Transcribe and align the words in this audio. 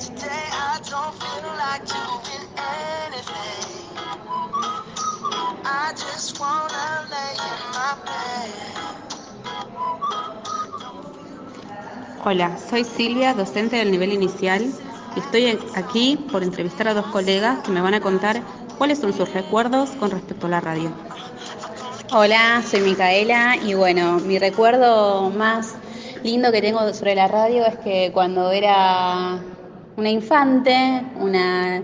Today 0.00 0.48
I 0.50 0.80
don't 0.88 1.14
feel 1.20 1.44
like 1.60 1.84
doing 1.84 2.48
anything. 2.56 3.68
I 5.62 5.92
just 5.92 6.40
wanna 6.40 7.04
lay 7.12 7.32
in 7.36 7.60
my 7.76 7.92
bed. 8.06 8.48
Hola, 12.24 12.56
soy 12.56 12.84
Silvia, 12.84 13.34
docente 13.34 13.76
del 13.76 13.90
nivel 13.90 14.14
inicial, 14.14 14.72
y 15.16 15.18
estoy 15.20 15.58
aquí 15.74 16.16
por 16.32 16.42
entrevistar 16.42 16.88
a 16.88 16.94
dos 16.94 17.04
colegas 17.08 17.58
que 17.58 17.70
me 17.70 17.82
van 17.82 17.92
a 17.92 18.00
contar 18.00 18.40
cuáles 18.78 19.00
son 19.00 19.12
sus 19.12 19.30
recuerdos 19.34 19.90
con 19.90 20.10
respecto 20.10 20.46
a 20.46 20.50
la 20.50 20.60
radio. 20.62 20.90
Hola, 22.12 22.62
soy 22.66 22.80
Micaela 22.80 23.56
y 23.56 23.74
bueno, 23.74 24.18
mi 24.20 24.38
recuerdo 24.38 25.28
más 25.28 25.74
lindo 26.22 26.50
que 26.52 26.62
tengo 26.62 26.90
sobre 26.94 27.14
la 27.14 27.28
radio 27.28 27.66
es 27.66 27.76
que 27.78 28.10
cuando 28.14 28.50
era 28.50 29.38
una 30.00 30.10
infante, 30.10 31.04
una 31.16 31.82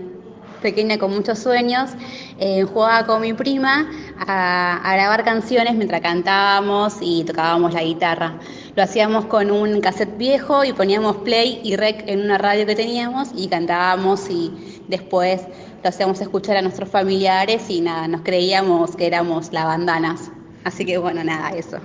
pequeña 0.61 0.97
con 0.97 1.13
muchos 1.13 1.37
sueños, 1.37 1.91
eh, 2.39 2.63
jugaba 2.63 3.05
con 3.05 3.21
mi 3.21 3.33
prima 3.33 3.87
a, 4.17 4.91
grabar 4.93 5.23
canciones 5.23 5.75
mientras 5.75 6.01
cantábamos 6.01 6.95
y 6.99 7.23
tocábamos 7.23 7.73
la 7.73 7.83
guitarra. 7.83 8.39
Lo 8.75 8.81
hacíamos 8.81 9.25
con 9.25 9.51
un 9.51 9.81
cassette 9.81 10.17
viejo 10.17 10.63
y 10.63 10.73
poníamos 10.73 11.17
play 11.17 11.61
y 11.63 11.75
rec 11.75 12.03
en 12.07 12.21
una 12.21 12.39
radio 12.39 12.65
que 12.65 12.75
teníamos 12.75 13.29
y 13.35 13.47
cantábamos 13.47 14.27
y 14.31 14.51
después 14.87 15.43
lo 15.83 15.89
hacíamos 15.89 16.19
escuchar 16.19 16.57
a 16.57 16.63
nuestros 16.63 16.89
familiares 16.89 17.69
y 17.69 17.81
nada, 17.81 18.07
nos 18.07 18.21
creíamos 18.21 18.95
que 18.95 19.05
éramos 19.05 19.53
la 19.53 19.65
bandanas. 19.65 20.31
Así 20.63 20.85
que 20.85 20.97
bueno, 20.97 21.23
nada, 21.23 21.51
eso. 21.51 21.77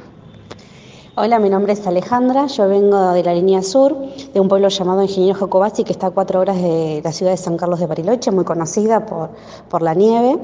Hola, 1.15 1.39
mi 1.39 1.51
nombre 1.51 1.75
es 1.75 1.87
Alejandra, 1.87 2.47
yo 2.47 2.67
vengo 2.71 3.13
de 3.13 3.23
la 3.23 3.35
línea 3.35 3.63
sur, 3.63 3.95
de 4.33 4.41
un 4.41 4.49
pueblo 4.49 4.69
llamado 4.69 5.03
Ingeniero 5.03 5.39
Jacobasi, 5.39 5.85
que 5.85 5.93
está 5.93 6.07
a 6.07 6.11
cuatro 6.11 6.41
horas 6.41 6.57
de 6.57 7.03
la 7.05 7.13
ciudad 7.13 7.33
de 7.33 7.37
San 7.37 7.59
Carlos 7.59 7.81
de 7.81 7.87
Bariloche, 7.87 8.31
muy 8.31 8.45
conocida 8.45 9.05
por, 9.05 9.29
por 9.69 9.83
la 9.83 9.93
nieve. 9.93 10.39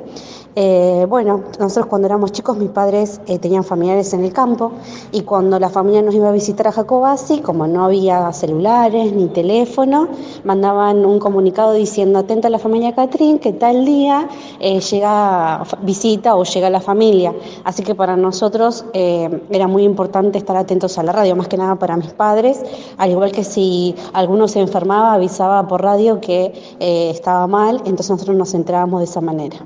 Eh, 0.61 1.07
bueno, 1.09 1.45
nosotros 1.59 1.87
cuando 1.87 2.07
éramos 2.07 2.33
chicos, 2.33 2.59
mis 2.59 2.69
padres 2.69 3.21
eh, 3.29 3.39
tenían 3.39 3.65
familiares 3.65 4.13
en 4.13 4.25
el 4.25 4.33
campo 4.33 4.73
y 5.13 5.23
cuando 5.23 5.59
la 5.59 5.71
familia 5.71 6.03
nos 6.03 6.15
iba 6.15 6.29
a 6.29 6.33
visitar 6.33 6.67
a 6.67 6.73
Jacobasi, 6.73 7.41
como 7.41 7.67
no 7.67 7.85
había 7.85 8.31
celulares 8.33 9.13
ni 9.13 9.29
teléfono, 9.29 10.09
mandaban 10.45 11.07
un 11.07 11.19
comunicado 11.19 11.73
diciendo, 11.73 12.19
atenta 12.19 12.51
la 12.51 12.59
familia 12.59 12.95
Catrín, 12.95 13.39
que 13.39 13.55
tal 13.55 13.87
día 13.87 14.29
eh, 14.59 14.81
llega 14.81 15.63
visita 15.81 16.35
o 16.35 16.45
llega 16.45 16.69
la 16.69 16.81
familia. 16.81 17.33
Así 17.65 17.83
que 17.85 17.95
para 17.95 18.17
nosotros 18.17 18.85
era 18.93 19.69
muy 19.69 19.85
importante 19.85 20.37
estar 20.39 20.58
atentos 20.61 20.99
a 20.99 21.03
la 21.03 21.13
radio, 21.13 21.37
más 21.37 21.49
que 21.49 21.57
nada 21.57 21.77
para 21.77 21.97
mis 21.97 22.13
padres, 22.13 22.61
al 22.97 23.11
igual 23.11 23.33
que 23.33 23.45
si 23.45 23.95
alguno 24.13 24.49
se 24.49 24.61
enfermaba, 24.61 25.15
avisaba 25.15 25.67
por 25.69 25.83
radio 25.83 26.21
que 26.21 26.53
eh, 26.81 27.11
estaba 27.11 27.47
mal, 27.47 27.77
entonces 27.85 28.11
nosotros 28.11 28.37
nos 28.37 28.55
enterábamos 28.55 29.01
de 29.01 29.05
esa 29.05 29.21
manera. 29.21 29.57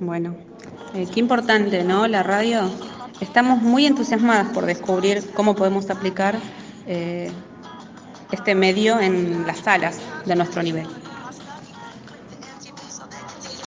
Bueno, 0.00 0.34
eh, 0.94 1.06
qué 1.12 1.20
importante, 1.20 1.84
¿no? 1.84 2.06
La 2.06 2.22
radio. 2.22 2.62
Estamos 3.20 3.62
muy 3.62 3.86
entusiasmadas 3.86 4.48
por 4.52 4.66
descubrir 4.66 5.30
cómo 5.34 5.54
podemos 5.54 5.88
aplicar 5.88 6.36
eh, 6.86 7.30
este 8.32 8.54
medio 8.54 8.98
en 9.00 9.46
las 9.46 9.58
salas 9.58 9.98
de 10.26 10.34
nuestro 10.34 10.62
nivel. 10.62 10.86